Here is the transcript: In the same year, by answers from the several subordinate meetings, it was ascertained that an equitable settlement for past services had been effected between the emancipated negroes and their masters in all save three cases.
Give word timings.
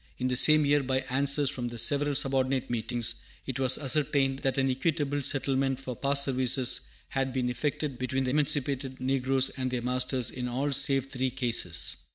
In 0.17 0.29
the 0.29 0.35
same 0.35 0.65
year, 0.65 0.81
by 0.81 1.01
answers 1.11 1.51
from 1.51 1.67
the 1.67 1.77
several 1.77 2.15
subordinate 2.15 2.71
meetings, 2.71 3.13
it 3.45 3.59
was 3.59 3.77
ascertained 3.77 4.39
that 4.39 4.57
an 4.57 4.67
equitable 4.71 5.21
settlement 5.21 5.79
for 5.79 5.95
past 5.95 6.23
services 6.23 6.81
had 7.09 7.31
been 7.31 7.49
effected 7.51 7.99
between 7.99 8.23
the 8.23 8.31
emancipated 8.31 8.99
negroes 8.99 9.49
and 9.49 9.69
their 9.69 9.83
masters 9.83 10.31
in 10.31 10.47
all 10.47 10.71
save 10.71 11.11
three 11.11 11.29
cases. 11.29 11.97